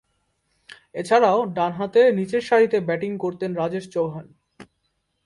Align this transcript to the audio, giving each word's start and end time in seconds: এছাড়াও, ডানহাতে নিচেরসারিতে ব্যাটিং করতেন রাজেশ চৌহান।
এছাড়াও, 0.93 1.39
ডানহাতে 1.53 2.01
নিচেরসারিতে 2.11 2.77
ব্যাটিং 2.79 3.11
করতেন 3.17 3.51
রাজেশ 3.55 3.85
চৌহান। 3.89 4.27